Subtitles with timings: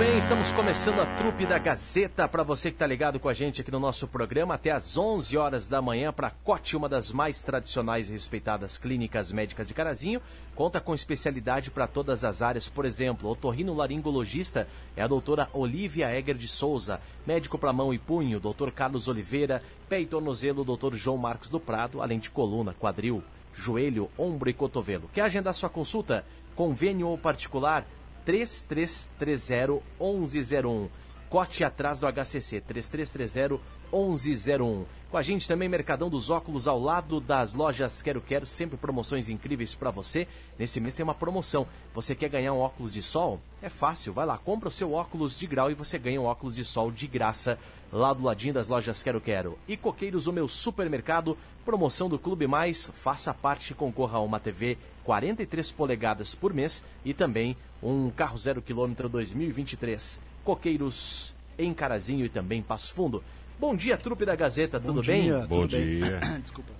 [0.00, 3.60] Bem, estamos começando a trupe da Gazeta para você que está ligado com a gente
[3.60, 7.42] aqui no nosso programa até às 11 horas da manhã para Cote, uma das mais
[7.42, 10.22] tradicionais e respeitadas clínicas médicas de Carazinho.
[10.54, 14.66] Conta com especialidade para todas as áreas, por exemplo, otorrinolaringologista
[14.96, 19.62] é a doutora Olivia Egger de Souza, médico para mão e punho, doutor Carlos Oliveira,
[19.86, 23.22] pé e tornozelo, doutor João Marcos do Prado, além de coluna, quadril,
[23.54, 25.10] joelho, ombro e cotovelo.
[25.12, 26.24] Quer agendar sua consulta?
[26.56, 27.84] Convênio ou particular?
[28.24, 30.88] 3330 1101.
[31.28, 33.60] Cote atrás do HCC 3330
[33.92, 34.84] 1101.
[35.10, 39.28] Com a gente também Mercadão dos Óculos ao lado das lojas Quero Quero, sempre promoções
[39.28, 40.28] incríveis para você.
[40.56, 41.66] Nesse mês tem uma promoção.
[41.92, 43.40] Você quer ganhar um óculos de sol?
[43.60, 46.54] É fácil, vai lá, compra o seu óculos de grau e você ganha um óculos
[46.54, 47.58] de sol de graça
[47.92, 49.58] lá do ladinho das lojas Quero Quero.
[49.66, 54.38] E Coqueiros, o meu supermercado, promoção do Clube Mais, faça parte e concorra a uma
[54.38, 60.20] TV 43 polegadas por mês e também um carro zero quilômetro 2023.
[60.44, 63.22] Coqueiros em Carazinho e também Passo Fundo.
[63.58, 65.30] Bom dia, trupe da Gazeta, Bom tudo dia, bem?
[65.30, 65.68] tudo Bom bem.
[65.68, 66.20] dia.
[66.40, 66.72] Desculpa.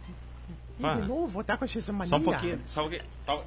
[0.79, 2.09] E de novo, tá com essa mania.
[2.09, 3.09] Só um pouquinho, só um pouquinho.
[3.27, 3.47] Só...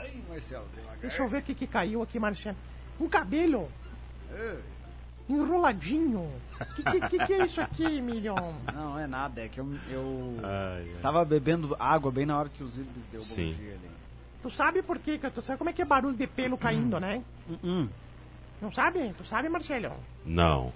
[0.00, 0.98] Ai, Marcelo, devagar.
[0.98, 2.56] Deixa eu ver o que, que caiu aqui, Marcelo.
[2.98, 3.68] Um cabelo.
[5.28, 6.20] Enroladinho.
[6.60, 8.34] O que, que, que, que é isso aqui, Emílio?
[8.74, 10.90] Não, é nada, é que eu, eu Ai, ai.
[10.90, 13.52] estava bebendo água bem na hora que os Irbis deu bom Sim.
[13.52, 13.90] dia ali.
[14.42, 15.18] Tu sabe por quê?
[15.18, 17.22] que Tu sabe como é que é barulho de pelo caindo, né?
[17.62, 17.88] Hum,
[18.60, 19.12] Não sabe?
[19.16, 19.92] Tu sabe, Marcelo?
[20.24, 20.72] Não.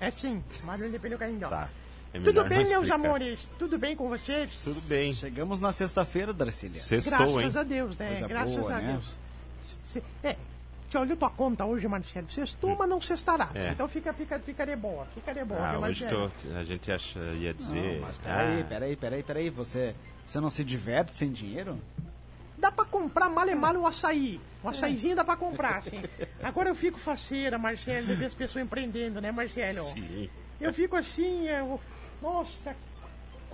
[0.00, 1.48] É sim, barulho de pelo caindo.
[1.48, 1.68] Tá.
[2.12, 2.94] É Tudo bem, meus explicar.
[2.94, 3.40] amores?
[3.58, 4.62] Tudo bem com vocês?
[4.62, 5.12] Tudo bem.
[5.14, 6.80] Chegamos na sexta-feira, Darcília.
[6.80, 7.60] Sextou, Graças hein?
[7.60, 8.08] a Deus, né?
[8.08, 8.92] Coisa Graças boa, a né?
[8.92, 9.18] Deus.
[9.84, 10.36] Se, é,
[10.94, 12.30] olha tua conta hoje, Marcelo.
[12.30, 13.48] Sextou, mas não sextará.
[13.52, 13.70] É.
[13.70, 15.06] Então fica, fica, fica de boa.
[15.12, 17.94] Fica de boa, Ah, viu, hoje tô, a gente acha, ia dizer.
[17.96, 19.50] Não, mas peraí, ah, peraí, peraí, peraí.
[19.50, 19.92] Você,
[20.26, 21.78] você não se diverte sem dinheiro?
[22.56, 24.40] Dá pra comprar mal e mal um açaí.
[24.62, 26.02] Um açaizinho dá pra comprar, sim.
[26.42, 29.84] Agora eu fico faceira, Marcelo, de ver as pessoas empreendendo, né, Marcelo?
[29.84, 30.30] Sim.
[30.60, 31.78] Eu fico assim, eu...
[32.22, 32.74] Nossa,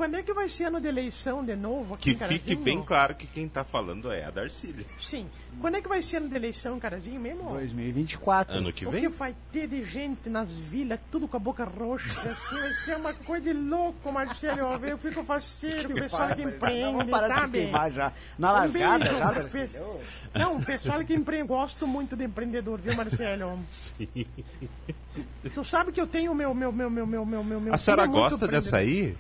[0.01, 2.41] quando é que vai ser ano de eleição de novo aqui Que em Carazinho?
[2.43, 4.87] fique bem claro que quem tá falando é a Darcília.
[4.99, 5.29] Sim.
[5.61, 7.51] Quando é que vai ser ano de eleição, Carazinho, mesmo?
[7.51, 8.57] 2024.
[8.57, 9.09] Ano que O que vem?
[9.11, 13.13] vai ter de gente nas vilas, tudo com a boca roxa, assim, vai ser uma
[13.13, 14.61] coisa de louco, Marcelo.
[14.87, 17.59] Eu fico faceiro, o pessoal que empreende, Vamos parar de se sabe?
[17.59, 18.13] queimar já.
[18.39, 19.83] Na Um largada beijo já, Darcília.
[20.35, 23.59] Não, o pessoal que empreende, gosto muito de empreendedor, viu, Marcelo?
[25.55, 28.05] Tu sabe que eu tenho meu, meu, meu, meu, meu, meu, meu, meu A senhora
[28.05, 29.15] é gosta dessa aí?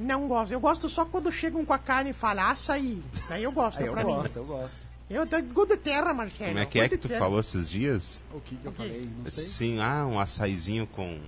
[0.00, 0.50] Não gosto.
[0.52, 3.02] Eu gosto só quando chegam com a carne e falam açaí.
[3.28, 4.36] Daí eu gosto, Aí eu pra gosto, mim.
[4.36, 4.78] eu gosto.
[5.10, 6.50] Eu tô gosto de terra, Marcelo.
[6.50, 7.20] Como é que é gosto que tu terra.
[7.20, 8.22] falou esses dias?
[8.32, 9.10] O que, que eu falei?
[9.22, 9.44] Não sei.
[9.44, 11.18] Sim, ah, um açaizinho com.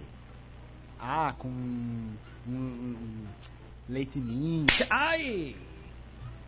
[0.98, 2.14] Ah, com um,
[2.48, 2.96] um
[3.88, 4.66] leite ninho.
[4.88, 5.54] Ai!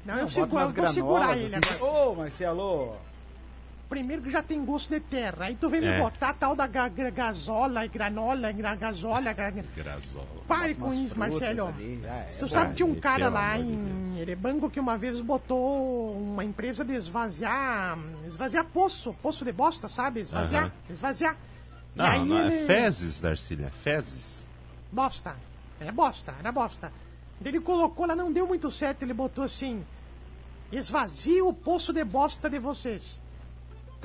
[0.06, 1.74] Não, eu, Bota seguro, eu vou segurar ele assim.
[1.74, 2.08] agora.
[2.08, 2.96] Ô, Marcelo!
[3.88, 5.44] Primeiro que já tem gosto de terra.
[5.46, 6.00] Aí tu vem me É.
[6.00, 9.32] botar tal da ga- ga- gasola, granola, gra- gasola.
[9.32, 10.26] gra- Grasola.
[10.48, 11.68] Pare com isso, Marcelo.
[11.68, 12.36] ali, é.
[12.38, 14.18] Tu sabe que tinha um cara lá de em Deus.
[14.20, 17.98] Erebango que uma vez botou uma empresa de esvaziar.
[18.26, 20.20] esvaziar poço, poço de bosta, sabe?
[20.20, 20.72] Esvaziar, Aham.
[20.90, 21.36] esvaziar.
[21.94, 24.42] E Não, aí não, é ele- fezes, Darcília, fezes.
[24.90, 25.36] Bosta.
[25.78, 26.90] É bosta, era bosta.
[27.44, 29.84] Ele colocou lá, não deu muito certo, ele botou assim:
[30.72, 33.20] esvazia o poço de bosta de vocês.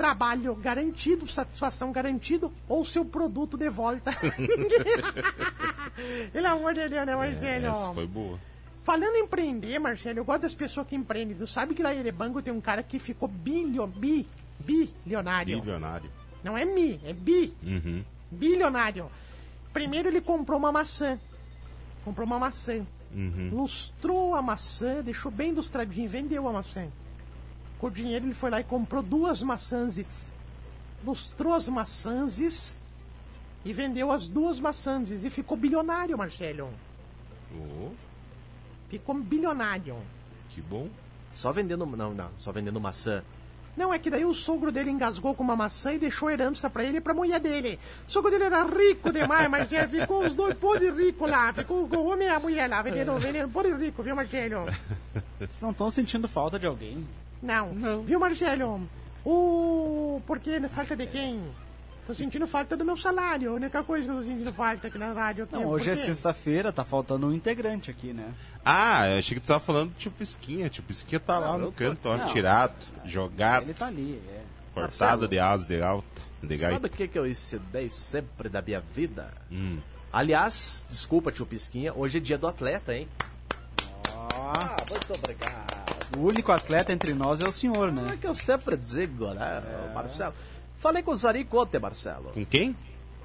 [0.00, 4.10] Trabalho garantido, satisfação garantido, ou seu produto de volta.
[6.32, 7.66] Pelo amor de Deus, né, Marcelo?
[7.66, 8.38] Essa foi boa.
[8.82, 11.36] Falando em empreender, Marcelo, eu gosto das pessoas que empreendem.
[11.36, 14.26] Tu sabe que lá em Erebango tem um cara que ficou bilio, bi,
[14.58, 15.60] bilionário.
[15.60, 16.10] Bilionário.
[16.42, 18.02] Não é mi, é bi Uhum.
[18.30, 19.10] bilionário.
[19.70, 21.20] Primeiro ele comprou uma maçã.
[22.06, 22.86] Comprou uma maçã.
[23.14, 23.50] Uhum.
[23.52, 26.86] Lustrou a maçã, deixou bem lustradinho, vendeu a maçã.
[27.80, 30.32] Com o dinheiro ele foi lá e comprou duas maçãs.
[31.04, 32.76] Lustrou as maçãs
[33.64, 36.70] e vendeu as duas maçãs e ficou bilionário, Marcelo.
[37.56, 37.90] Oh,
[38.88, 39.96] Ficou bilionário.
[40.50, 40.88] que bom.
[41.32, 41.86] Só vendendo.
[41.86, 43.22] Não, não, só vendendo maçã.
[43.76, 46.84] Não, é que daí o sogro dele engasgou com uma maçã e deixou herança pra
[46.84, 47.78] ele e pra mulher dele.
[48.06, 49.88] O sogro dele era rico demais, Marcelo.
[49.88, 51.52] Ficou os dois podre rico lá.
[51.52, 54.66] Ficou o homem e a mulher lá, vendendo, vendendo podre rico, viu, Marcelo?
[55.38, 57.06] Vocês não estão sentindo falta de alguém?
[57.42, 58.02] Não.
[58.02, 58.88] Viu, Marcelo?
[59.24, 60.20] O.
[60.26, 61.42] Porque falta de quem?
[62.06, 63.50] Tô sentindo falta do meu salário.
[63.50, 65.44] A única coisa que eu tô sentindo falta aqui na rádio.
[65.44, 65.52] aqui.
[65.54, 68.32] Não, Por hoje é sexta-feira, tá faltando um integrante aqui, né?
[68.64, 70.68] Ah, eu achei que tu tava falando do tio Pisquinha.
[70.68, 72.26] Tio Pisquinha tá lá eu no tô- canto, ó, Não.
[72.32, 74.40] tirado, jogado, Ele tá ali, é.
[74.74, 76.06] cortado de asa de alta,
[76.42, 76.86] de Sabe gaita.
[76.86, 79.30] o que, que eu ensinei sempre da minha vida?
[79.52, 79.78] Hum.
[80.12, 83.06] Aliás, desculpa, tio Pisquinha, hoje é dia do atleta, hein?
[84.14, 85.69] Ó, Ah, muito obrigado.
[86.16, 88.18] O único atleta entre nós é o senhor, É né?
[88.20, 90.34] que eu sempre digo, né, Marcelo?
[90.78, 92.30] Falei com o Zarico ontem, Marcelo.
[92.32, 92.74] Com quem?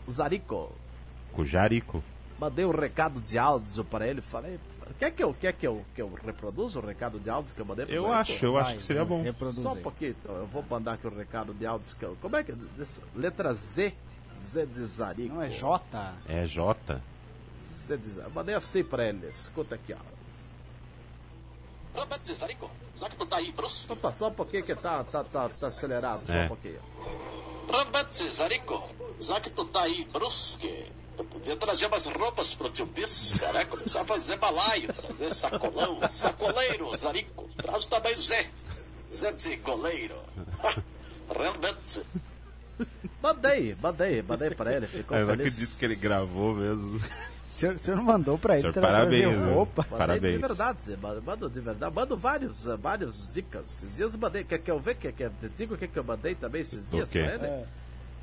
[0.08, 0.72] O Zarico.
[1.32, 2.04] Com o Jarico.
[2.40, 4.22] Mandei um recado de áudio para ele.
[4.22, 4.60] Falei,
[5.00, 7.66] quer que eu, quer que eu, que eu reproduza o recado de áudio que eu
[7.66, 8.20] mandei pro Eu Zarico?
[8.34, 9.24] acho, eu acho Vai, que seria bom.
[9.24, 10.36] Reproduz Só um pouquinho, então.
[10.36, 11.96] Eu vou mandar aqui o recado de áudio.
[11.98, 12.52] Que eu, como é que.
[12.52, 13.94] desse- Letra Z.
[14.46, 15.34] Z de Zarico.
[15.36, 16.14] Não é J?
[16.28, 17.02] É Jota.
[17.58, 18.36] Z de Zarico.
[18.36, 19.28] Mandei assim pra ele.
[19.30, 19.98] Escuta aqui, ó.
[19.98, 21.85] Roberto Zarico, já que tu tá aí, brusco.
[23.90, 26.26] Opa, só um pouquinho que tá, tá, tá, tá acelerado.
[26.26, 26.46] Só É.
[26.46, 26.80] um pouquinho.
[27.68, 28.90] Roberto Zarico,
[29.20, 30.92] já que tu tá aí, brusque.
[31.18, 33.66] Tu podia trazer umas roupas pro tio Pisca, né?
[33.66, 37.50] Começar a fazer balaio, trazer sacolão, sacoleiro, Zarico.
[37.58, 38.50] Traz também Zé.
[39.12, 40.16] Zé de goleiro.
[41.34, 42.04] Realmente.
[43.22, 44.88] Mandei, mandei, mandei pra ele.
[44.88, 45.54] Ficou Eu não feliz.
[45.54, 47.00] acredito que ele gravou mesmo.
[47.56, 49.54] O senhor, o senhor mandou pra ele parabéns, né?
[49.54, 49.84] roupa.
[49.84, 50.34] Mandei Parabéns.
[50.34, 51.96] de verdade, Zé, mando, de verdade.
[51.96, 53.64] Mando vários, eh, vários dicas.
[53.70, 54.44] Esses dias eu mandei.
[54.44, 54.96] Quer que eu ver?
[54.96, 57.46] Quer que eu te diga o que, que eu mandei também esses dias pra ele?
[57.46, 57.66] É.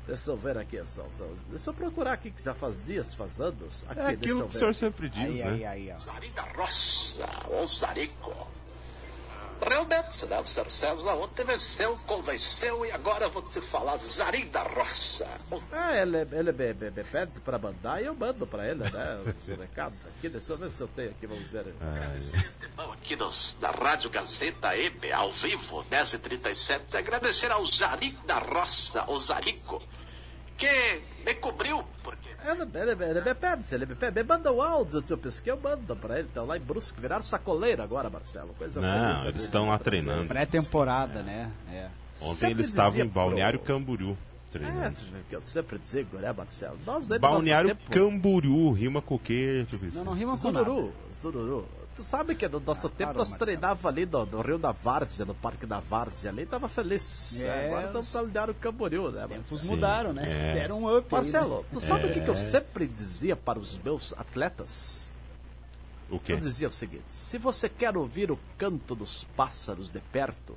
[0.05, 3.39] Deixa eu ver aqui, só, só, deixa eu procurar aqui, que já faz dias, faz
[3.39, 3.85] anos.
[3.87, 5.49] Aqui, É aquilo que o senhor sempre diz, Aí, né?
[5.49, 5.99] aí, aí, ó.
[5.99, 8.47] Zarida Roça, ou Zarico.
[9.61, 10.39] Realmente, né?
[10.39, 15.27] O Cercelos na ontem venceu, convenceu e agora eu vou te falar Zarida Roça.
[15.73, 19.21] Ah, ele, ele me, me, me pede pra mandar e eu mando pra ele, né?
[19.25, 21.73] Os recados aqui, deixa eu ver se eu tenho aqui, vamos ver.
[22.75, 29.05] Bom, aqui nos, na Rádio Gazeta M, ao vivo, 10h37, agradecer ao Zari da Roça,
[29.09, 29.81] o Zarico,
[30.57, 32.61] que me cobriu, porque Ele,
[32.91, 35.51] ele, ele me pede, se ele me pede, me manda o áudio, se eu pesquei,
[35.53, 36.27] eu mando pra ele.
[36.31, 38.53] Então lá em Brusque, viraram sacoleiro agora, Marcelo.
[38.57, 40.27] Coisa Não, eles estão lá treinando.
[40.27, 41.49] Pré-temporada, né?
[41.71, 41.87] É.
[42.21, 44.95] Ontem Sempre eles estavam em Balneário pro- Camboriú É, treinando.
[45.29, 46.77] que eu sempre digo, né, Marcelo?
[46.85, 49.65] Nós, Balneário Camboriú, rima com o quê?
[49.69, 50.65] Deixa eu ver Não, não rima com nada.
[50.65, 51.65] Sururu, sururu.
[51.95, 53.45] Tu sabe que no nosso tempo parou, nós Marcelo.
[53.45, 57.39] treinava ali no, no Rio da Várzea, no Parque da Várzea ali, tava feliz.
[57.39, 57.65] É, né?
[57.67, 59.71] Agora estamos os- Balneário Camboriú, né, Tempos Marcelo?
[59.75, 60.23] mudaram, né?
[60.25, 60.53] é.
[60.55, 61.05] Deram um up.
[61.07, 61.65] aí, Marcelo, né?
[61.71, 65.11] tu sabe o que, que eu sempre dizia para os meus atletas?
[66.09, 66.33] O quê?
[66.33, 70.55] Eu dizia o seguinte: se você quer ouvir o canto dos pássaros de perto,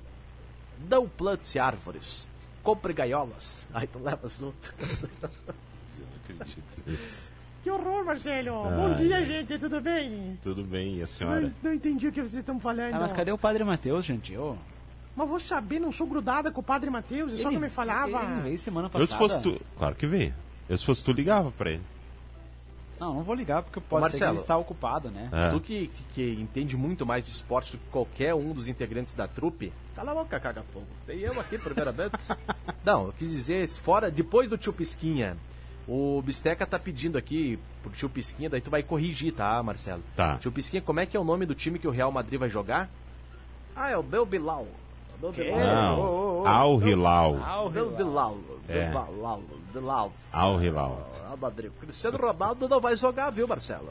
[0.88, 2.28] não plante árvores,
[2.62, 3.66] compre gaiolas.
[3.74, 4.74] Aí tu leva junto.
[5.98, 7.30] Eu não acredito nisso.
[7.66, 8.62] Que horror, Marcelo.
[8.62, 9.58] Bom dia, gente.
[9.58, 10.38] Tudo bem?
[10.40, 11.40] Tudo bem, e a senhora?
[11.40, 12.94] Não, não entendi o que vocês estão falando.
[12.94, 14.36] Ah, mas cadê o Padre Matheus, gente?
[14.36, 14.54] Ô,
[15.16, 17.34] Mas vou saber, não sou grudada com o Padre Matheus.
[17.34, 18.22] É só que me falava.
[18.22, 19.02] Ele veio semana passada.
[19.02, 19.60] Eu se fosse tu.
[19.76, 20.32] Claro que veio.
[20.68, 21.82] Eu se fosse tu, ligava pra ele.
[23.00, 24.30] Não, não vou ligar porque pode ser que Marcelo.
[24.30, 25.28] ele está ocupado, né?
[25.32, 25.50] É.
[25.50, 29.12] Tu que, que, que entende muito mais de esporte do que qualquer um dos integrantes
[29.16, 30.86] da trupe, cala a boca, caga fogo.
[31.04, 32.28] Tem eu aqui, primeiramente.
[32.86, 35.36] Não, eu quis dizer, fora, depois do tio Pisquinha,
[35.88, 40.02] o Bisteca tá pedindo aqui pro tio Pisquinha, daí tu vai corrigir, tá, Marcelo?
[40.16, 40.36] Tá.
[40.38, 42.50] Tio Pisquinha, como é que é o nome do time que o Real Madrid vai
[42.50, 42.88] jogar?
[43.74, 44.66] Ah, é o Meu Bilal.
[45.16, 45.58] O Meu Bilal.
[45.58, 46.46] Não.
[46.46, 47.40] Al Hilal.
[47.42, 48.38] Ah, o Meu Bilal.
[48.68, 48.88] É.
[48.88, 49.42] Bilal.
[49.72, 50.12] Bilal.
[50.32, 51.10] Al Hilal.
[51.30, 51.70] Ah, Madrid.
[51.80, 53.90] Cristiano Ronaldo não vai jogar, viu, Marcelo?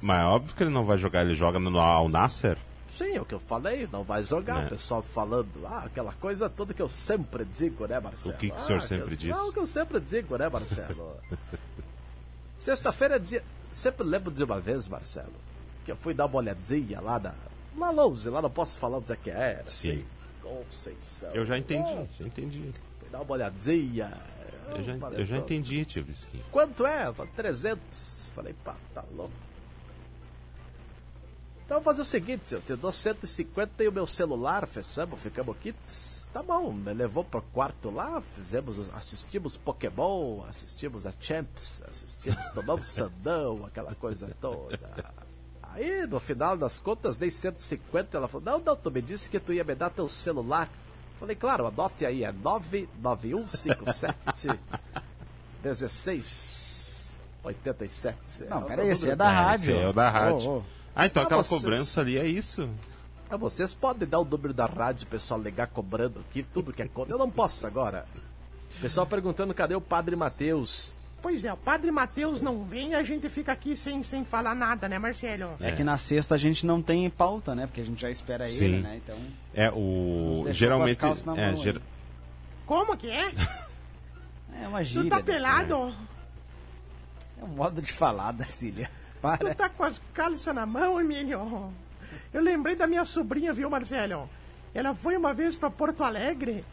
[0.00, 2.56] Mas é óbvio que ele não vai jogar, ele joga no Al Nasser.
[2.96, 4.64] Sim, é o que eu falei, não vai jogar.
[4.64, 4.66] É.
[4.66, 8.34] O pessoal falando, ah, aquela coisa toda que eu sempre digo, né, Marcelo?
[8.34, 9.36] O que que o Ah, senhor sempre que- diz?
[9.36, 11.16] Ah, o que eu sempre digo, né, Marcelo?
[12.58, 13.42] Sexta-feira é dia.
[13.72, 15.32] Sempre lembro de uma vez, Marcelo,
[15.84, 17.34] que eu fui dar uma olhadinha lá na.
[17.76, 19.66] Lá longe, lá não posso falar onde é que era.
[19.66, 20.04] Sim.
[20.42, 21.30] Conceição.
[21.32, 22.72] Eu já entendi, Ah, já entendi.
[22.98, 24.12] Fui dar uma olhadinha.
[24.74, 26.44] Eu já, falei, eu já entendi, tio Bisquinho.
[26.52, 27.12] Quanto é?
[27.12, 28.30] Falei, 300.
[28.34, 29.32] Falei, pá, tá louco.
[31.70, 35.56] Então vou fazer o seguinte, eu te dou 150 e o meu celular, fechamos, ficamos
[35.58, 36.28] kits.
[36.32, 42.86] Tá bom, me levou pro quarto lá, fizemos, assistimos Pokémon, assistimos a Champs, assistimos, tomamos
[42.86, 44.80] sandão, aquela coisa toda.
[45.62, 49.38] Aí, no final das contas, dei 150, ela falou, não, não, tu me disse que
[49.38, 50.68] tu ia me dar teu celular.
[51.20, 54.58] Falei, claro, anote aí, é 99157
[55.62, 58.44] 1687.
[58.48, 59.76] Não, o peraí, esse é da rádio.
[59.76, 60.50] Esse é o da rádio.
[60.50, 60.79] Ô, ô.
[60.94, 62.68] Ah, então Ah, aquela vocês- cobrança ali é isso?
[63.30, 66.82] Ah, vocês podem dar o número da rádio, o pessoal ligar cobrando aqui, tudo que
[66.82, 67.12] é conta.
[67.12, 68.04] Eu não posso agora.
[68.80, 70.92] Pessoal perguntando cadê o Padre Matheus.
[71.22, 74.88] Pois é, o Padre Matheus não vem a gente fica aqui sem, sem falar nada,
[74.88, 75.54] né, Marcelo?
[75.60, 77.66] É que na sexta a gente não tem pauta, né?
[77.66, 78.64] Porque a gente já espera Sim.
[78.64, 79.00] ele, né?
[79.04, 79.16] Então.
[79.54, 80.46] É o.
[80.50, 80.96] Geralmente.
[80.98, 81.80] com É, ger-.
[82.66, 83.32] Como que é?
[84.62, 85.10] É uma Tu gíria.
[85.10, 85.38] tá Darcília.
[85.40, 85.94] pelado?
[87.40, 88.90] É um modo de falar, Darcília.
[89.20, 89.38] Para.
[89.38, 91.72] Tu tá com as calças na mão, Emílio?
[92.32, 94.28] Eu lembrei da minha sobrinha, viu, Marcelo?
[94.74, 96.64] Ela foi uma vez pra Porto Alegre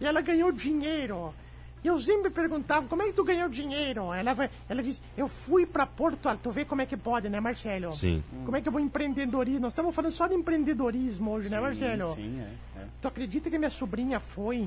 [0.00, 1.34] e ela ganhou dinheiro.
[1.82, 4.12] E eu sempre perguntava, como é que tu ganhou dinheiro?
[4.14, 6.42] Ela, ela disse, eu fui pra Porto Alegre.
[6.42, 7.92] Tu vê como é que pode, né, Marcelo?
[7.92, 8.22] Sim.
[8.44, 9.60] Como é que é o empreendedorismo?
[9.60, 12.14] Nós estamos falando só de empreendedorismo hoje, né, Marcelo?
[12.14, 12.80] Sim, é.
[12.80, 12.86] é.
[13.02, 14.66] Tu acredita que minha sobrinha foi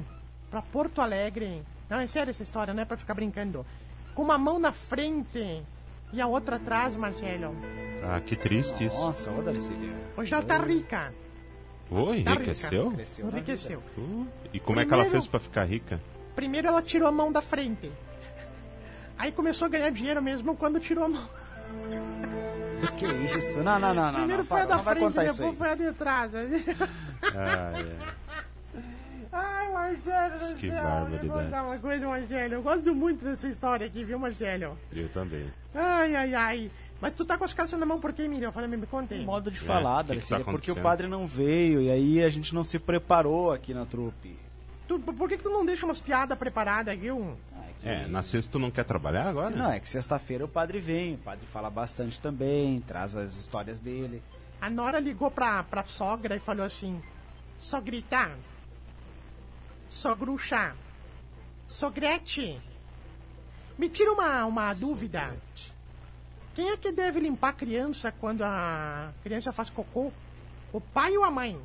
[0.52, 1.64] pra Porto Alegre?
[1.90, 3.66] Não, é sério essa história, não é pra ficar brincando.
[4.14, 5.64] Com uma mão na frente
[6.14, 7.56] e a outra atrás, Marcelo.
[8.04, 9.00] Ah, que triste isso.
[9.00, 9.94] Nossa, ô Darcília.
[10.16, 11.14] Hoje ela tá rica.
[11.90, 12.92] Oi, Tá enriqueceu?
[12.92, 13.38] Cresceu na vida.
[13.52, 13.84] Enriqueceu.
[13.98, 16.00] Uh, E como é que ela Primeiro- fez pra ficar rica?
[16.36, 17.92] Primeiro ela tirou a mão da frente.
[19.18, 21.30] Aí começou a ganhar dinheiro mesmo quando tirou a mão.
[22.98, 23.06] Que
[23.38, 23.62] isso?
[23.64, 24.20] Não, não, não, não.
[24.20, 25.92] Primeiro não, foi a para, da não vai frente, contar isso depois foi a de
[25.94, 26.32] trás.
[27.36, 28.27] Ah, é.
[29.38, 31.26] Ai, Marcelo, Que barbaridade.
[31.28, 32.54] Eu vou contar uma coisa, Marcelo.
[32.56, 34.78] Eu gosto muito dessa história aqui, viu, Marcelo?
[34.92, 35.46] Eu também.
[35.76, 36.72] Ai, ai, ai.
[37.00, 38.52] Mas tu tá com as calças na mão por quê, Miriam?
[38.52, 39.22] Fala, me conta aí.
[39.22, 42.24] Um modo de falar, que que Darcília, tá porque o padre não veio e aí
[42.24, 44.36] a gente não se preparou aqui na trupe.
[44.88, 47.38] Tu- por que, que tu não deixa umas piadas preparadas, viu?
[47.82, 49.56] Que- É, na sexta tu não quer trabalhar agora?
[49.56, 53.80] Não, é que sexta-feira o padre vem, o padre fala bastante também, traz as histórias
[53.80, 54.24] dele.
[54.60, 57.00] A Nora ligou pra, pra sogra e falou assim:
[57.60, 58.32] Sogrita,
[59.90, 60.76] sogruxa,
[61.68, 62.60] sogrete,
[63.78, 65.36] me tira uma, uma dúvida.
[66.56, 70.12] Quem é que deve limpar a criança quando a criança faz cocô?
[70.74, 71.60] O pai ou a mãe?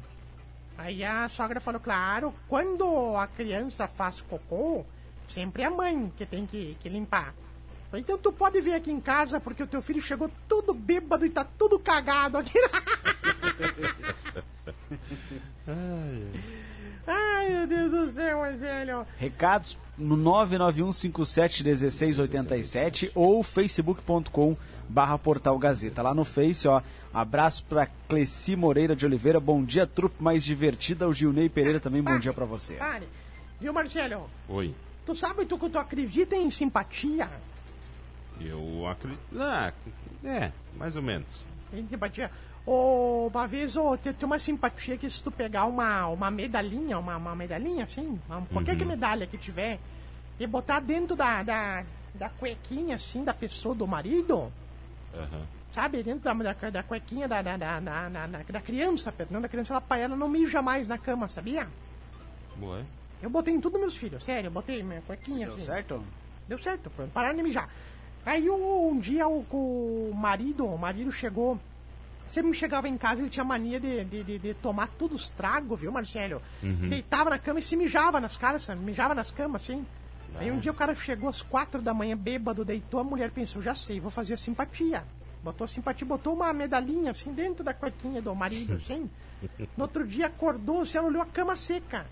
[0.76, 4.84] Aí a sogra falou: Claro, quando a criança faz cocô,
[5.28, 7.34] sempre é a mãe que tem que, que limpar.
[7.90, 11.24] Falei, Então tu pode vir aqui em casa porque o teu filho chegou tudo bêbado
[11.24, 12.58] e tá tudo cagado aqui.
[15.66, 16.26] Ai,
[17.06, 19.06] meu Deus do céu, Marcelo.
[19.18, 24.56] Recados no 991571687 ou facebook.com
[24.88, 26.02] barra portal Gazeta.
[26.02, 26.80] Lá no Face, ó,
[27.12, 32.02] abraço pra Cleci Moreira de Oliveira, bom dia, trupe mais divertida, o Gilney Pereira também,
[32.02, 32.74] bom dia pra você.
[32.74, 33.08] Pare.
[33.60, 34.28] Viu, Marcelo?
[34.48, 34.74] Oi.
[35.06, 37.30] Tu sabe tu que tu acredita em simpatia?
[38.40, 39.20] Eu acredito.
[39.38, 39.72] Ah,
[40.24, 41.46] é, mais ou menos.
[41.72, 42.30] Em simpatia.
[42.64, 46.98] Ô, uma vez, ô, tem, tem uma simpatia que se tu pegar uma, uma medalhinha,
[46.98, 49.80] uma, uma medalhinha assim, uma- qualquer que medalha que tiver,
[50.38, 54.52] e botar dentro da, da, da cuequinha, assim, da pessoa, do marido,
[55.12, 55.42] Aham.
[55.72, 56.04] sabe?
[56.04, 59.48] Dentro da, da, da cuequinha da, da, da, da, da- da- da criança, perdão, da
[59.48, 61.66] criança, ela, ela não mija mais na cama, sabia?
[62.60, 62.84] Ué.
[63.20, 65.64] Eu botei em tudo meus filhos, sério, eu botei minha cuequinha Deu assim.
[65.64, 66.04] certo?
[66.46, 67.68] Deu certo, pronto, pararam de mijar.
[68.24, 71.58] Aí um, um dia o, o marido, o marido chegou,
[72.32, 75.78] sempre chegava em casa, ele tinha mania de, de, de- de tomar tudo os tragos,
[75.80, 76.40] viu, Marcelo?
[76.88, 79.84] Deitava na cama e se mijava nas caras, mijava nas camas, assim.
[80.38, 83.60] Aí um dia o cara chegou às quatro da manhã, bêbado, deitou, a mulher pensou,
[83.62, 85.04] já sei, vou fazer a simpatia.
[85.44, 89.10] Botou a simpatia, botou uma medalhinha assim dentro da cuequinha do marido, assim.
[89.76, 92.06] No outro dia acordou, você olhou a cama seca.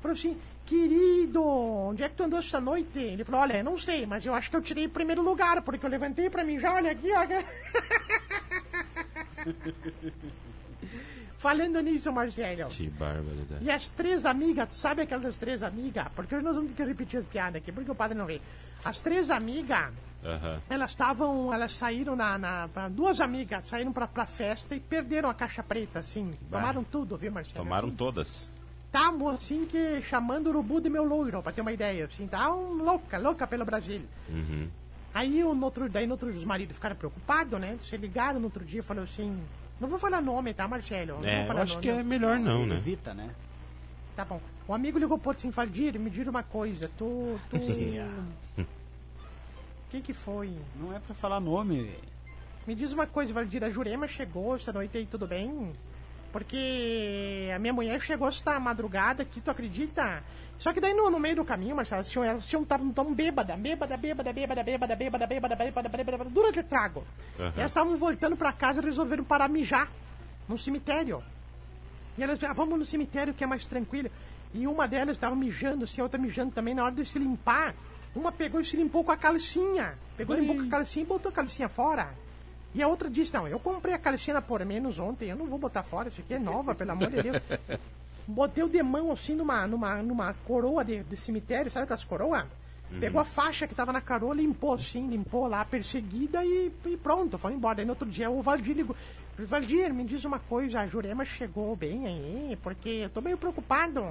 [0.00, 2.98] Falou assim, querido, onde é que tu andou essa noite?
[2.98, 5.84] Ele falou, olha, não sei, mas eu acho que eu tirei em primeiro lugar, porque
[5.84, 7.24] eu levantei pra mim já, olha aqui, ó.
[11.38, 12.68] Falando nisso, Marcelo.
[12.70, 13.62] Que barbaridade.
[13.62, 16.06] E as três amigas, tu sabe aquelas três amigas?
[16.16, 18.40] Porque nós vamos ter que repetir as piadas aqui, porque o padre não vê.
[18.82, 19.92] As três amigas,
[20.70, 25.34] elas estavam, elas saíram na, na duas amigas saíram pra, pra festa e perderam a
[25.34, 26.34] caixa preta, assim.
[26.48, 26.60] Bah.
[26.60, 27.56] Tomaram tudo, viu, Marcelo?
[27.58, 28.52] Tomaram Assim, todas.
[28.86, 32.06] Estavam assim que chamando o urubu de meu loiro, pra ter uma ideia.
[32.06, 34.02] Assim, estavam louca, louca pelo Brasil.
[34.30, 34.68] Uhum.
[35.14, 37.78] Aí o- no outro, daí no outro os maridos ficaram preocupados, né?
[37.80, 39.40] Se ligaram no outro dia e falaram assim.
[39.80, 41.20] Não vou falar nome, tá, Marcelo?
[41.20, 42.04] Não É, vou eu acho nome, que é não.
[42.04, 42.76] melhor não, né?
[42.76, 43.30] Evita, né?
[44.16, 44.40] Tá bom.
[44.66, 47.38] O amigo ligou pro outro assim, Valdir, me diz uma coisa, tu.
[47.50, 47.64] tu...
[47.64, 47.98] Sim.
[48.58, 48.64] O
[49.90, 50.52] que que foi?
[50.80, 51.94] Não é pra falar nome.
[52.66, 55.72] Me diz uma coisa, Valdir, a Jurema chegou essa noite aí, tudo bem?
[56.34, 60.20] Porque a minha mulher chegou esta madrugada aqui, tu acredita?
[60.58, 63.14] Só que daí no, no meio do caminho, Marcelo, elas tinham, elas tinham estavam tão
[63.14, 67.04] bêbada, bêbada, bêbada, bêbada, bêbada, bêbada, bêbada, bêbada, bêbada, bêbada, dura de trago.
[67.38, 67.52] Aham.
[67.54, 69.88] E elas estavam voltando pra casa e resolveram parar mijar
[70.48, 71.22] num cemitério.
[72.18, 74.10] E elas, ah, vamos no cemitério que é mais tranquilo.
[74.52, 76.74] E uma delas estava mijando, assim, a outra mijando também.
[76.74, 77.76] Na hora de se limpar,
[78.12, 79.96] uma pegou e se limpou com a calcinha.
[80.16, 82.12] Pegou, limpou com a calcinha e botou a calcinha fora.
[82.74, 85.58] E a outra disse, não, eu comprei a calcinha por menos ontem, eu não vou
[85.58, 87.40] botar fora, isso aqui é nova, pelo amor de Deus.
[88.26, 92.44] Botei o demão assim numa, numa, numa coroa de, de cemitério, sabe aquelas coroas?
[93.00, 97.36] Pegou a faixa que tava na caroa, limpou assim, limpou lá, perseguida e, e pronto,
[97.38, 97.80] foi embora.
[97.80, 98.96] Aí no outro dia o Valdir ligou.
[99.36, 104.06] Valdir, me diz uma coisa, a Jurema chegou bem aí, porque eu tô meio preocupado.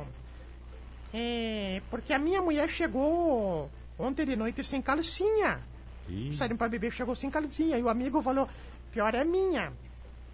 [1.13, 5.61] É, porque a minha mulher chegou ontem de noite sem calcinha.
[6.09, 7.77] Ih, Saíram pra beber, chegou sem calcinha.
[7.77, 8.49] E o amigo falou,
[8.91, 9.71] pior é minha.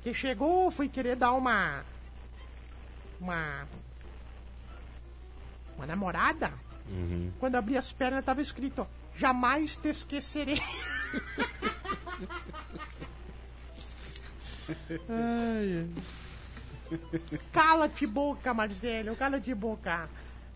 [0.01, 1.83] Que chegou, fui querer dar uma.
[3.19, 3.67] Uma.
[5.75, 6.51] Uma namorada.
[6.89, 7.31] uhum.
[7.39, 10.59] Quando abri as pernas tava escrito, jamais te esquecerei.
[17.51, 20.09] Cala-te boca, Marcelo, cala-te boca.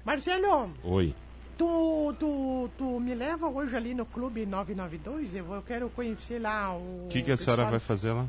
[0.03, 1.15] Marcelo, Oi.
[1.57, 5.33] Tu, tu, tu me leva hoje ali no Clube 992?
[5.35, 7.05] Eu, vou- eu quero conhecer lá o.
[7.05, 8.25] O que, que a senhora pessoal- vai fazer lá?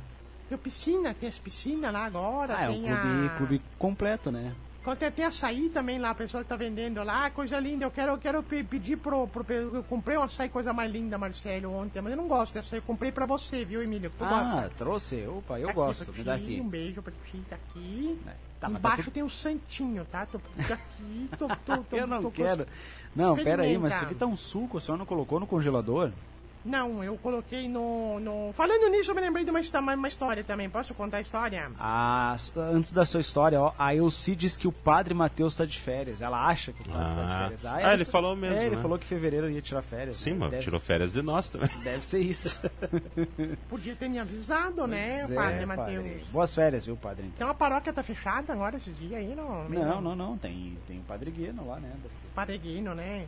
[0.49, 2.55] Tem piscina, tem as piscinas lá agora.
[2.59, 3.37] Ah, é um clube, a...
[3.37, 4.53] clube completo, né?
[4.99, 7.85] Tem, tem açaí também lá, a pessoa que tá vendendo lá, coisa linda.
[7.87, 9.45] Eu quero, eu quero pe- pedir pro, pro.
[9.51, 12.77] Eu comprei um açaí, coisa mais linda, Marcelo, ontem, mas eu não gosto dessa.
[12.77, 14.11] Eu comprei pra você, viu, Emílio?
[14.19, 14.73] Tu ah, gosta?
[14.77, 15.27] trouxe.
[15.27, 16.05] Opa, eu Tá aqui gosto.
[16.05, 16.61] pra Me dá aqui.
[16.61, 18.19] Um beijo pra ti, tá aqui.
[18.27, 20.27] É, tá, tá Embaixo tudo- tem um santinho, tá?
[20.27, 22.67] Tô, aqui, tô, tô, tô, Eu não quero.
[23.17, 26.11] Não, pera aí, mas isso aqui tá um suco, a senhora não colocou no congelador?
[26.65, 28.53] Não, eu coloquei no, no.
[28.55, 30.71] Falando nisso, eu me lembrei de uma, uma, uma história também.
[30.71, 31.71] Posso contar a história?
[31.79, 35.79] Ah, antes da sua história, ó, a Elci diz que o padre Matheus tá de
[35.79, 36.23] férias.
[36.23, 37.39] Ela acha que o padre tá de Ah.
[37.49, 37.65] férias.
[37.87, 38.83] Ah, ele falou mesmo, É, ele né?
[38.83, 40.17] falou que em fevereiro ia tirar férias.
[40.17, 40.37] Sim, né?
[40.41, 41.69] mas deve, tirou férias de nós também.
[41.85, 42.59] deve ser isso.
[43.69, 46.23] Podia ter me avisado, né, Pois é, padre Matheus?
[46.31, 47.25] Boas férias, viu, padre?
[47.35, 49.69] Então a paróquia tá fechada agora esses dias aí, não?
[49.69, 50.39] Não, não, não.
[50.39, 52.27] Tem, tem o padre Gueno lá, né, Darcy?
[52.35, 53.27] Pareguino, né?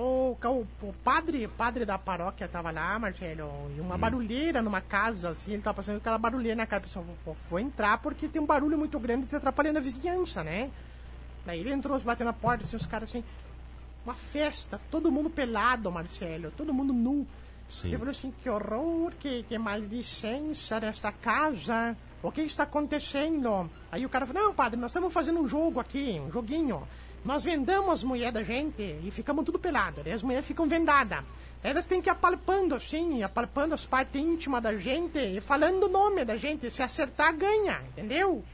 [0.00, 0.36] O,
[0.80, 5.54] o, padre, o padre da paróquia tava lá, Marcelo, e uma barulheira numa casa, assim,
[5.54, 8.78] ele tava passando aquela barulheira na casa, pessoal foi, foi entrar porque tem um barulho
[8.78, 10.70] muito grande que tá atrapalhando a vizinhança, né?
[11.44, 13.24] Daí ele entrou, batendo na porta, assim, os caras assim,
[14.04, 17.26] uma festa, todo mundo pelado, Marcelo, todo mundo nu.
[17.68, 17.88] Sim.
[17.88, 21.96] Ele falou assim, que horror, que, que maledicência nesta casa.
[22.22, 23.68] O que está acontecendo?
[23.90, 26.86] Aí o cara falou, não, padre, nós estamos fazendo um jogo aqui, um joguinho.
[27.24, 30.02] Nós vendamos as mulheres da gente e ficamos tudo pelado.
[30.02, 31.24] Daí as mulheres ficam vendadas.
[31.62, 35.88] Elas têm que ir apalpando assim, apalpando as partes íntimas da gente e falando o
[35.88, 36.70] nome da gente.
[36.70, 38.44] Se acertar, ganha, entendeu?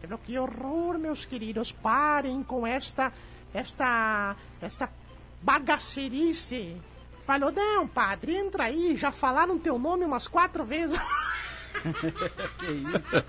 [0.00, 3.12] Falou, que horror, meus queridos, parem com esta,
[3.52, 4.88] esta, esta
[5.42, 6.76] bagacerice.
[7.26, 10.98] Falou, não, padre, entra aí, já falaram teu nome umas quatro vezes.
[12.58, 13.24] Que isso?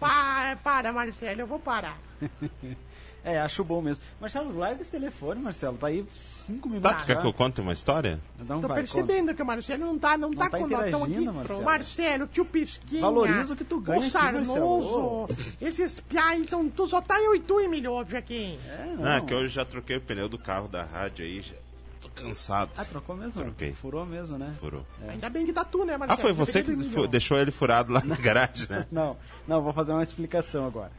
[0.00, 1.96] Pa- para, Marcelo, eu vou parar.
[3.24, 4.02] É, acho bom mesmo.
[4.20, 5.76] Marcelo, larga esse telefone, Marcelo.
[5.76, 6.90] Tá aí cinco minutos.
[6.90, 8.18] Tá, tu quer que eu conte uma história?
[8.40, 8.92] Então Tô vai, conta.
[8.92, 10.68] percebendo que o Marcelo não tá, não, tá, tá com.
[10.68, 11.20] Tão aqui.
[11.28, 11.62] Marcelo.
[11.64, 13.00] Marcelo, tio Pisquinha.
[13.02, 15.26] Valoriza o que tu ganha O Sarnoso.
[15.60, 18.58] Esses piai, então, tu só tá eu e tu, Emílio, hoje aqui.
[18.66, 19.04] É, não.
[19.04, 21.54] Ah, que eu já troquei o pneu do carro da rádio aí, já
[22.00, 22.70] tô cansado.
[22.76, 23.42] Ah, trocou mesmo?
[23.42, 23.72] Troquei.
[23.72, 24.54] Furou mesmo, né?
[24.60, 24.86] Furou.
[25.08, 26.20] Ainda bem que tá tu, né, Ah, Marcelo?
[26.22, 27.08] foi você que do fu- Emílio.
[27.08, 28.86] deixou ele furado lá na garagem, né?
[28.92, 30.92] Não, não, vou fazer uma explicação agora.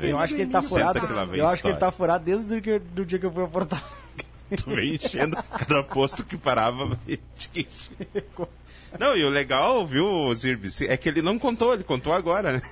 [0.00, 0.10] Vem.
[0.10, 0.98] Eu acho que ele tá furado.
[1.38, 3.72] Eu acho que ele tá furado desde o do dia que eu fui a Porto
[3.72, 3.96] Alegre.
[4.62, 6.96] Tu vem enchendo cada posto que parava.
[8.98, 12.62] Não, e o legal, viu, Zirbi, é que ele não contou, ele contou agora, né?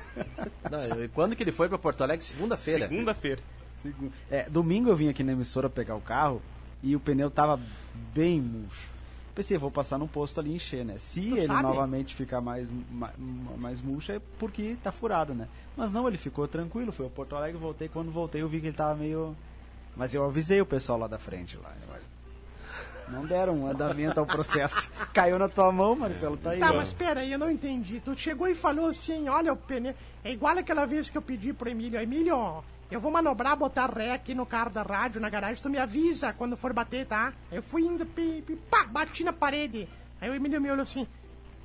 [0.70, 2.24] Não, e quando que ele foi pra Porto Alegre?
[2.24, 2.88] Segunda-feira.
[2.88, 3.42] Segunda-feira.
[3.70, 6.40] Segu- É, domingo eu vim aqui na emissora pegar o carro
[6.82, 7.60] e o pneu tava
[8.14, 8.93] bem murcho.
[9.34, 10.96] Pensei, vou passar num posto ali e encher, né?
[10.96, 11.62] Se Tu ele sabe?
[11.62, 13.10] novamente ficar mais, ma-
[13.58, 15.48] mais murcho é porque tá furado, né?
[15.76, 17.88] Mas não, ele ficou tranquilo, fui a Porto Alegre, voltei.
[17.88, 19.34] Quando voltei eu vi que ele tava meio...
[19.96, 21.56] Mas eu avisei o pessoal lá da frente.
[21.56, 21.72] lá.
[23.08, 24.90] Não deram um andamento ao processo.
[25.12, 26.58] Caiu na tua mão, Marcelo, tá aí.
[26.60, 28.00] Tá, mas pera aí, eu não entendi.
[28.00, 29.94] Tu chegou e falou assim, olha o pneu.
[30.24, 34.12] É igual aquela vez que eu pedi pro Emílio, Emílio, eu vou manobrar, botar ré
[34.12, 37.32] aqui no carro da rádio, na garagem, tu me avisa quando for bater, tá?
[37.50, 39.88] Eu fui indo, pi, pi, pá, bati na parede.
[40.20, 41.04] Aí o Emílio me olhou assim,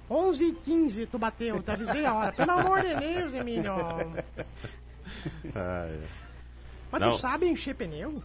[0.09, 2.33] 11 e 15 tu bateu, te avisei a hora.
[2.33, 3.71] Pelo amor de Deus, Emílio.
[5.55, 6.07] Ah, é.
[6.91, 7.11] Mas Não.
[7.11, 8.23] tu sabe encher pneu?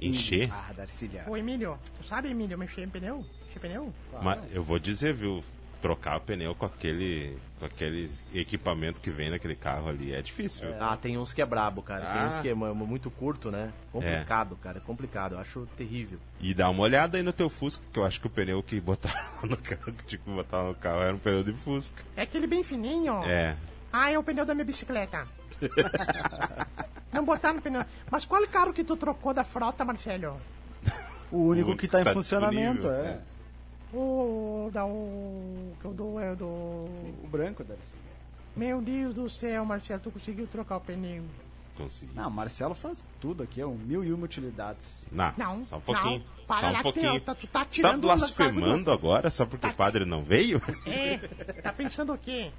[0.00, 0.52] Encher?
[0.52, 1.24] Ah, Darcília.
[1.26, 3.24] Ô, Emílio, tu sabe, Emílio, mexer em pneu?
[3.48, 3.92] Encher pneu?
[4.22, 5.42] Mas eu vou dizer, viu?
[5.82, 10.68] Trocar o pneu com aquele, com aquele equipamento que vem naquele carro ali é difícil.
[10.68, 10.76] viu?
[10.80, 12.06] Ah, tem uns que é brabo, cara.
[12.06, 12.26] Tem Ah.
[12.28, 13.72] uns que é mu- muito curto, né?
[13.90, 14.78] Complicado, cara.
[14.78, 15.32] É complicado.
[15.34, 16.18] Eu acho terrível.
[16.40, 18.80] E dá uma olhada aí no teu Fusca, que eu acho que o pneu que
[18.80, 22.04] botaram no carro, que tinha que botar no carro, era um pneu de Fusca.
[22.16, 23.20] É aquele bem fininho.
[23.24, 23.56] É.
[23.92, 25.26] Ah, é o pneu da minha bicicleta.
[27.12, 27.84] Não botar no pneu.
[28.10, 30.40] Mas qual carro que tu trocou da frota, Marcelo?
[31.30, 33.20] O único O que tá em tá funcionamento, disponível, é.
[33.92, 37.94] O da o que eu dou é o do O branco, Darcy.
[38.56, 41.22] Meu Deus do céu, Marcelo, tu conseguiu trocar o pneu?
[41.76, 42.14] Consegui.
[42.14, 45.06] Não, Marcelo faz tudo aqui, é um mil e uma utilidades.
[45.10, 46.18] Não, Não, só um pouquinho.
[46.18, 46.46] não.
[46.46, 47.20] Para só um lá, pouquinho.
[47.20, 50.60] Tá- tu tá tá blasfemando agora só porque Tá- o padre não veio?
[50.86, 51.16] É,
[51.62, 52.50] tá pensando o quê?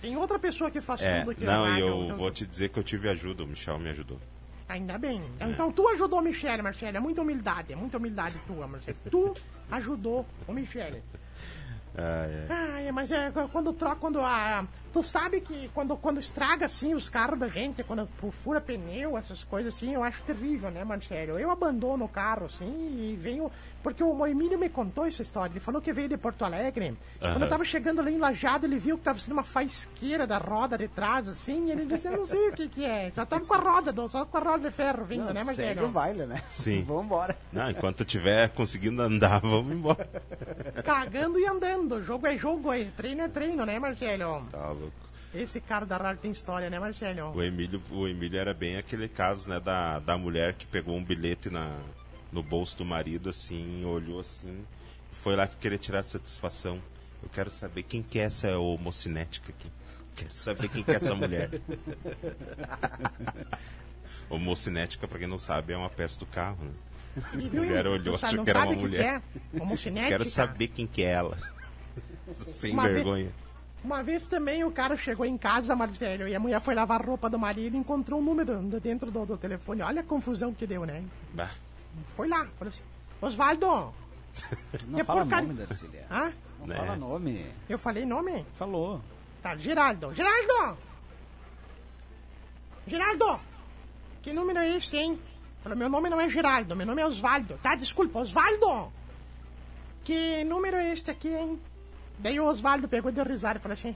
[0.00, 2.46] Tem outra pessoa que faz É, tudo aqui não, na e eu então- vou te
[2.46, 4.18] dizer que eu tive ajuda, o Michel me ajudou.
[4.68, 5.22] Ainda bem.
[5.36, 6.96] Então, então tu ajudou o Michele, Marcelo.
[6.96, 8.96] É muita humildade, é muita humildade tua, Marcelo.
[9.10, 9.34] Tu
[9.70, 11.02] ajudou o Michele.
[11.96, 12.46] Ah, é.
[12.50, 14.66] Ai, mas é quando troca, quando a.
[14.96, 18.08] Tu sabe que quando, quando estraga assim os carros da gente, quando
[18.42, 21.38] fura pneu, essas coisas assim, eu acho terrível, né, Marcelo?
[21.38, 23.52] Eu abandono o carro assim e venho.
[23.82, 25.52] Porque o Emílio me contou essa história.
[25.52, 26.96] Ele falou que veio de Porto Alegre.
[27.20, 30.38] Quando eu tava chegando ali em Lajado, ele viu que tava sendo uma faisqueira da
[30.38, 33.12] roda de trás, assim, e ele disse, eu não sei o que que é.
[33.14, 35.44] Só tava com a roda, do- só com a roda de ferro vindo, né, Segue
[35.44, 35.86] Marcelo?
[35.86, 36.42] o baile, né?
[36.48, 36.82] Sim.
[36.88, 37.36] Vambora.
[37.52, 40.08] Não, enquanto tiver conseguindo andar, vamos embora.
[40.84, 42.02] Cagando e andando.
[42.02, 44.46] Jogo é jogo, é treino é treino, né, Marcelo?
[44.50, 44.85] Tá louco.
[45.36, 47.34] Esse cara da rádio tem história, né, Marcelo?
[47.34, 51.04] O Emílio, o Emílio era bem aquele caso, né, da, da mulher que pegou um
[51.04, 51.78] bilhete na,
[52.32, 54.64] no bolso do marido, assim, olhou assim,
[55.12, 56.80] foi lá que queria tirar satisfação.
[57.22, 59.70] Eu quero saber quem que é essa homocinética aqui.
[60.14, 61.50] Quero saber quem que é essa mulher.
[64.30, 66.72] homocinética, pra quem não sabe, é uma peça do carro, né?
[67.34, 67.92] E viu, mulher hein?
[67.92, 69.22] olhou, achou que era uma mulher.
[69.52, 70.08] que é?
[70.08, 71.36] Quero saber quem que é ela.
[72.32, 73.45] Sem Uma vez- vergonha.
[73.84, 77.04] Uma vez também o cara chegou em casa, Marcelo, e a mulher foi lavar a
[77.04, 79.82] roupa do marido e encontrou um número dentro do, do telefone.
[79.82, 81.04] Olha a confusão que deu, né?
[81.32, 81.50] Bah,
[82.16, 82.82] Foi lá, falou assim,
[83.20, 83.94] Osvaldo!
[84.88, 85.48] Não É fala porcaria.
[85.48, 86.06] nome, Darcília.
[86.10, 86.32] Hã?
[86.58, 86.76] Não Né?
[86.76, 87.46] fala nome.
[87.68, 88.44] Eu falei nome?
[88.58, 89.00] Falou.
[89.40, 90.12] Tá, Geraldo.
[90.14, 90.76] Geraldo!
[92.86, 93.40] Geraldo!
[94.22, 95.18] Que número é esse, hein?
[95.62, 97.58] Falou, meu nome não é Geraldo, meu nome é Osvaldo.
[97.62, 98.92] Tá, desculpa, Osvaldo!
[100.04, 101.60] Que número é este aqui, hein?
[102.18, 103.94] Daí o Osvaldo pegou e deu risada e falou assim...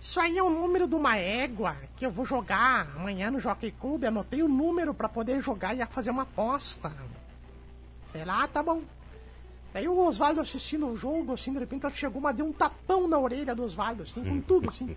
[0.00, 3.70] Isso aí é o número de uma égua que eu vou jogar amanhã no Jockey
[3.70, 4.04] Club.
[4.04, 6.90] Anotei o número pra poder jogar e fazer uma aposta.
[8.10, 8.82] Sei lá, tá bom.
[9.74, 13.06] Daí o Osvaldo assistindo o jogo, assim, de repente ela chegou, mas deu um tapão
[13.06, 14.86] na orelha do Osvaldo, assim, com tudo, assim.
[14.86, 14.96] O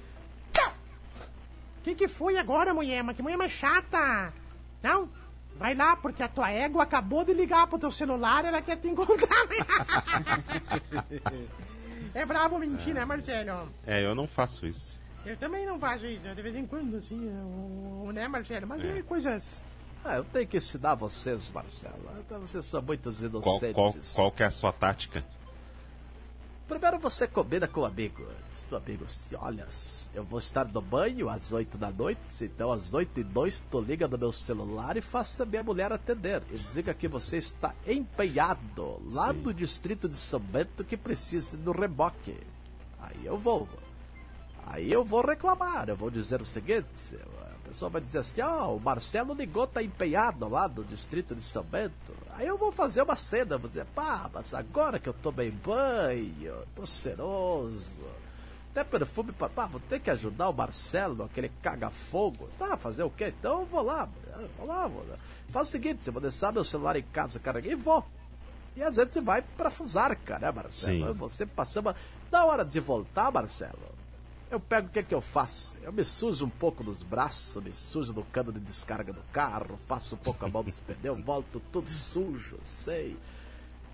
[1.84, 3.04] que, que foi agora, mulher?
[3.04, 4.34] Mas que mulher mais chata!
[4.82, 5.10] Não?
[5.58, 8.88] Vai lá, porque a tua égua acabou de ligar pro teu celular, ela quer te
[8.88, 9.18] encontrar.
[12.14, 13.70] é brabo mentir, né, Marcelo?
[13.86, 15.02] é, eu não faço isso.
[15.26, 17.32] Eu também não faço isso, de vez em quando, assim,
[18.14, 18.68] né, Marcelo?
[18.68, 19.44] Mas é, coisas.
[20.04, 21.96] Ah, eu tenho que ensinar vocês, Marcelo.
[22.42, 23.74] Vocês são muitos Qual, inocentes.
[23.74, 25.24] qual, qual que é a sua tática?
[26.68, 28.26] Primeiro você combina com o amigo.
[28.52, 29.68] Diz pro amigo assim, olha,
[30.14, 33.82] eu vou estar no banho às 8 da noite, então às 8 e 2 tu
[33.82, 36.42] liga no meu celular e faça minha mulher atender.
[36.52, 41.72] E diga que você está empenhado lá no distrito de São Bento que precisa do
[41.72, 42.38] reboque.
[43.00, 43.68] Aí eu vou.
[44.66, 47.18] Aí eu vou reclamar, eu vou dizer o seguinte,
[47.74, 51.64] pessoa vai dizer assim, ó, o Marcelo ligou, tá empenhado lá no distrito de São
[51.64, 52.14] Bento.
[52.36, 56.56] Aí eu vou fazer uma cena, vou dizer, pá, mas agora que eu tomei banho,
[56.76, 58.02] tô cheiroso,
[58.72, 62.50] até perfume, papá, vou ter que ajudar o Marcelo, aquele caga-fogo.
[62.58, 63.34] Tá, fazer o quê?
[63.38, 64.08] Então eu vou lá,
[64.58, 65.18] vou lá, vou lá.
[65.50, 68.04] Faz o seguinte, eu vou deixar meu celular em casa, carreguei e vou.
[68.76, 71.08] E às vezes você vai pra Fusarca, né, Marcelo?
[71.08, 71.14] Sim.
[71.14, 71.96] Você passava.
[72.32, 73.78] Na hora de voltar, Marcelo,
[74.54, 75.76] eu pego o que que eu faço?
[75.82, 79.80] Eu me sujo um pouco nos braços, me sujo no cano de descarga do carro,
[79.88, 83.18] passo um pouco a mão dos pneus, volto tudo sujo, sei.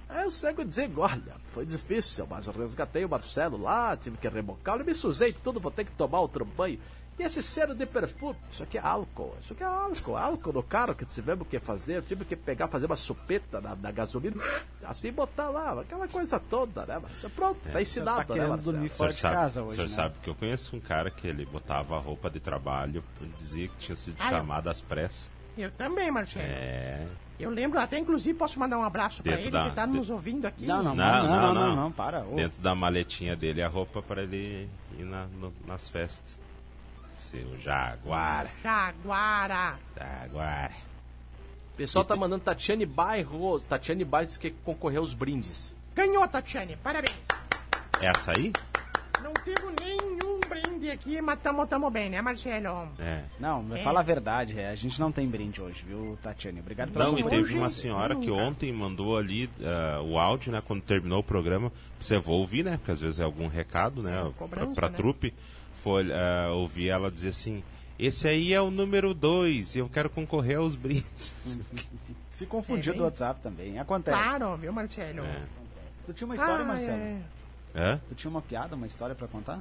[0.09, 4.17] Aí eu chego e digo, olha, foi difícil, mas eu resgatei o Marcelo lá, tive
[4.17, 6.79] que rebocar, eu me sujei tudo, vou ter que tomar outro banho.
[7.19, 10.63] E esse cheiro de perfume, isso aqui é álcool, isso aqui é álcool, álcool no
[10.63, 14.41] carro que tivemos que fazer, eu tive que pegar, fazer uma chupeta na, na gasolina,
[14.83, 16.97] assim botar lá, aquela coisa toda, né?
[17.01, 18.71] Mas pronto, tá ensinado, tá né, querendo Marcelo?
[18.71, 19.95] dormir O senhor fora de sabe, casa o hoje, senhor né?
[19.95, 23.03] sabe que eu conheço um cara que ele botava roupa de trabalho,
[23.37, 25.29] dizia que tinha sido Ah, eu- chamado às pressas.
[25.57, 26.45] Eu também, Marcelo.
[26.47, 27.05] É.
[27.37, 29.91] Eu lembro, até inclusive posso mandar um abraço pra Dentro ele da- que tá de-
[29.97, 30.65] nos ouvindo aqui.
[30.65, 31.75] Não, não, Não, não, não, não.
[31.75, 32.21] não, para.
[32.23, 32.35] ô.
[32.35, 36.39] Dentro da maletinha dele a roupa para ele ir na- no- nas festas.
[37.29, 38.49] Seu Jaguar.
[38.63, 39.77] Jaguara.
[39.95, 40.71] Jaguar.
[41.73, 45.75] O pessoal tá mandando Tatiane Bairro, Tatiane Bairros que concorreu aos brindes.
[45.95, 46.75] Ganhou, Tatiane.
[46.83, 47.15] Parabéns.
[48.01, 48.51] Essa aí?
[49.21, 52.89] Não teve nenhum brinde aqui, mas tamo, tamo bem, né, Marcelo?
[52.97, 53.23] É.
[53.39, 53.83] Não, É.
[53.83, 56.61] fala a verdade, é, a gente não tem brinde hoje, viu, Tatiane?
[56.61, 60.63] Obrigado pela Não, e teve uma senhora que ontem mandou ali ah, o áudio, né?
[60.65, 61.71] Quando terminou o programa.
[61.99, 62.77] Você vai ouvir, né?
[62.77, 64.19] Porque às vezes é algum recado, né?
[64.21, 64.95] Pra, cobrança, pra né?
[64.97, 65.33] trupe.
[65.75, 67.63] Foi ah, ouvir ela dizer assim:
[67.97, 71.33] Esse aí é o número 2 e eu quero concorrer aos brindes.
[72.29, 74.17] Se confundiu É, do WhatsApp também, acontece.
[74.17, 75.25] Claro, viu, Marcelo?
[75.25, 75.41] É.
[76.05, 76.97] Tu tinha uma história, Ah, Marcelo?
[77.01, 77.21] é.
[77.75, 78.01] Hã?
[78.09, 79.59] Tu tinha uma piada, uma história pra contar?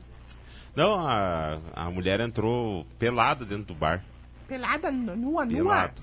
[0.77, 4.05] Não, a, a mulher entrou pelada dentro do bar.
[4.47, 5.47] Pelada, nua, nua.
[5.47, 6.03] Pelado.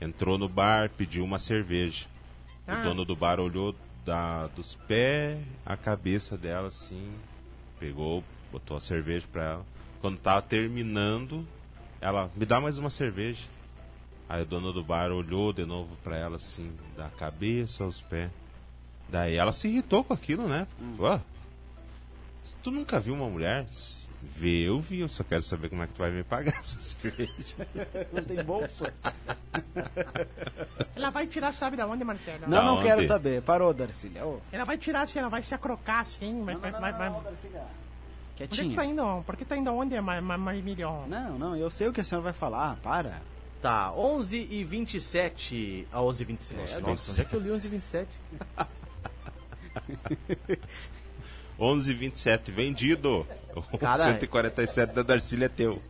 [0.00, 2.06] Entrou no bar, pediu uma cerveja.
[2.66, 2.80] Ah.
[2.80, 7.12] O dono do bar olhou da, dos pés à cabeça dela assim,
[7.78, 9.66] pegou, botou a cerveja pra ela.
[10.00, 11.46] Quando tava terminando,
[12.00, 13.44] ela me dá mais uma cerveja.
[14.28, 18.30] Aí o dono do bar olhou de novo pra ela assim, da cabeça aos pés.
[19.08, 20.66] Daí ela se irritou com aquilo, né?
[20.98, 21.18] "Ó,
[22.42, 23.66] se tu nunca viu uma mulher?
[24.20, 26.78] Vê, eu vi, eu só quero saber como é que tu vai me pagar essa
[26.80, 27.56] cerveja.
[28.12, 28.84] Não tem bolso?
[30.94, 32.40] Ela vai tirar, sabe da onde, Marcelo?
[32.48, 32.84] Não, não onde?
[32.84, 33.42] quero saber.
[33.42, 34.24] Parou, Darcília.
[34.26, 36.44] Ô, Ela vai tirar, assim, ela vai se acrocar assim.
[36.44, 37.10] Vai, Não, vai, não, vai, não, vai.
[37.10, 37.62] não, Darcília.
[38.38, 38.76] Onde é que Quietinha.
[38.76, 39.22] tá indo?
[39.24, 41.06] Por que tá indo onde, Ma- Ma- Marimilhão?
[41.08, 42.76] Não, não, eu sei o que a senhora vai falar.
[42.82, 43.20] Para.
[43.60, 45.88] Tá, 11 e 27.
[45.92, 46.60] Ah, 11 e 27.
[46.60, 47.12] Nossa, Nossa, nossa.
[47.12, 48.08] onde é que eu li 11 e 27?
[51.58, 53.26] 11 27 vendido.
[53.72, 54.12] O Caralho.
[54.12, 55.82] 147 da Darcília é teu.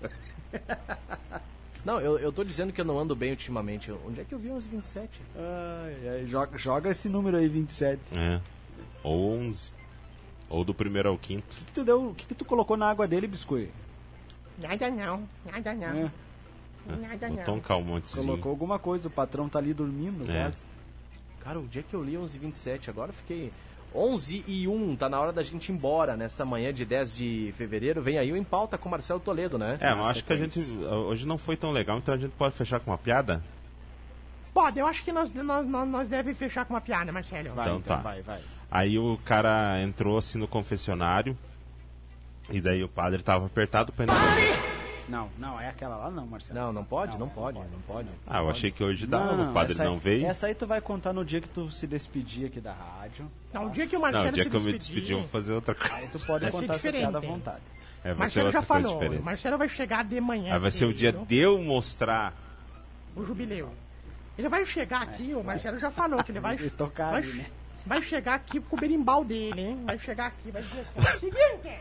[1.84, 3.92] Não, eu, eu tô dizendo que eu não ando bem ultimamente.
[4.06, 5.10] Onde é que eu vi 11 e 27?
[5.36, 8.00] Ai, ai, joga, joga esse número aí, 27.
[8.16, 8.40] É.
[9.02, 9.72] Ou 11.
[10.50, 11.44] Ou do primeiro ao quinto.
[11.52, 12.08] O que, que tu deu?
[12.10, 13.72] O que, que tu colocou na água dele, biscoito?
[14.60, 16.06] Nada não, nada não.
[16.06, 16.10] É,
[16.96, 17.62] Nada Botou um não.
[17.62, 18.24] calmontezinho.
[18.26, 20.44] colocou alguma coisa, o patrão tá ali dormindo, É.
[20.44, 20.64] quase.
[21.44, 23.52] Cara, o dia que eu li 11 e 27, agora eu fiquei...
[23.94, 27.54] 11 e 1, tá na hora da gente ir embora nessa manhã de 10 de
[27.56, 28.02] fevereiro.
[28.02, 29.78] Vem aí o Em Pauta com o Marcelo Toledo, né?
[29.80, 30.88] É, mas acho que a gente sequência.
[30.90, 33.42] hoje não foi tão legal, então a gente pode fechar com uma piada?
[34.52, 37.54] Pode, eu acho que nós, nós, nós, nós devemos fechar com uma piada, Marcelo.
[37.54, 38.02] Vai, Então então, tá.
[38.02, 38.40] vai, vai.
[38.70, 41.36] Aí o cara entrou assim no confessionário
[42.50, 44.18] e daí o padre tava apertado pra entrar.
[45.08, 46.58] Não, não, é aquela lá não, Marcelo.
[46.60, 48.08] Não, não pode, não, Não, pode, não não pode.
[48.26, 50.26] Ah, eu achei que hoje dava, o padre aí- não veio.
[50.26, 53.30] Essa aí tu vai contar no dia que tu se despedir aqui da rádio.
[53.52, 55.12] Não, o dia que o Não, Marcelo o dia se que eu me despedir, despedi
[55.12, 55.94] eu vou fazer outra coisa.
[55.94, 57.62] Aí tu pode contar essa piada à vontade.
[58.04, 58.94] É, vai ser Marcelo já falou.
[58.98, 59.20] diferente.
[59.20, 60.54] O Marcelo vai chegar de manhã.
[60.54, 62.34] Aí vai ser o dia de eu mostrar.
[63.16, 63.72] O jubileu.
[64.36, 66.56] Ele vai chegar aqui, o Marcelo já falou que ele vai.
[66.56, 67.46] Vai tocar vai, ali, né?
[67.88, 69.82] Vai chegar aqui com o berimbau dele, hein?
[69.84, 71.78] Vai chegar aqui, vai dizer assim: seguinte!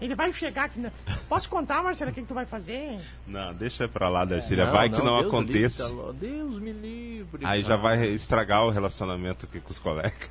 [0.00, 0.80] Ele vai chegar aqui.
[0.80, 0.90] né?
[1.28, 2.98] Posso contar, Marcelo, o que, que tu vai fazer?
[3.24, 4.66] Não, deixa pra lá, Darcília.
[4.68, 5.86] vai que não Deus aconteça.
[5.86, 7.46] livre, tá- Deus me livre.
[7.46, 10.28] Aí já vai estragar o relacionamento aqui com os colegas.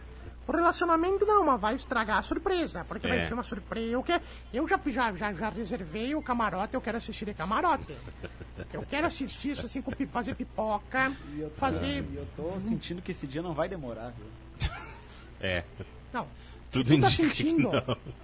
[0.51, 3.27] O relacionamento não, mas vai estragar a surpresa, porque vai É.
[3.27, 3.87] ser uma surpresa.
[3.87, 4.19] Eu, que,
[4.53, 7.95] eu já, já, já, já reservei o camarote, eu quero assistir de camarote.
[8.73, 12.05] Eu quero assistir isso assim, com fazer pipoca, E eu tô, fazer.
[12.13, 14.25] eu tô sentindo que esse dia não vai demorar, viu?
[15.39, 15.63] É.
[16.11, 16.27] Não.
[16.69, 17.69] Tudo se tu tá sentindo,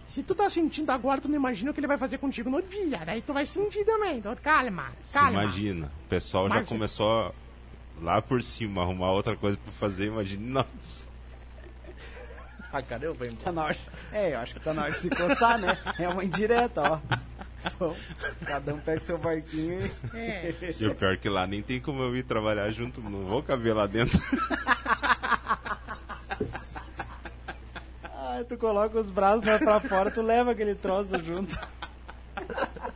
[0.08, 2.62] se tu tá sentindo agora, tu não imagina o que ele vai fazer contigo no
[2.62, 3.02] dia.
[3.06, 4.20] Daí tu vai sentir também.
[4.20, 5.44] Então, calma, Se calma.
[5.44, 5.92] imagina.
[6.06, 7.34] O pessoal já Mas- começou
[8.02, 10.08] lá por cima arrumar outra coisa pra fazer.
[10.08, 10.62] Imagina.
[10.64, 11.08] Nossa.
[12.72, 13.78] Ah, cara, eu venho Tá na hora.
[14.12, 15.78] É, eu acho que tá na hora de se coçar, né?
[16.00, 17.00] É uma indireta, ó.
[17.66, 17.96] Então,
[18.46, 19.82] cada um pega seu barquinho
[20.14, 20.18] e.
[20.18, 20.54] É.
[20.80, 23.02] E o pior é que lá nem tem como eu ir trabalhar junto.
[23.02, 24.18] Não vou caber lá dentro.
[28.20, 31.58] Ah, tu coloca os braços né, pra fora, tu leva aquele troço junto.